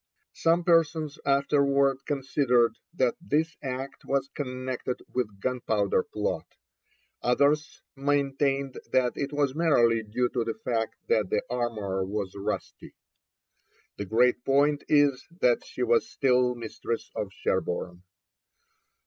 [0.33, 6.55] Some persons afterwards considered that this act was connected with Gunpowder Plot,
[7.21, 12.95] others maintained that it was merely due to the fact that the armour was rusty.
[13.97, 18.01] The great point is that she was still mistress of Sherborne.